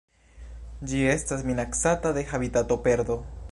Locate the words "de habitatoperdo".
2.19-3.23